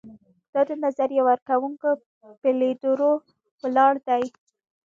دا 0.53 0.61
د 0.69 0.71
نظریه 0.85 1.23
ورکوونکو 1.29 1.89
پر 2.41 2.53
لیدلورو 2.59 3.11
ولاړ 3.63 3.93
دی. 4.07 4.23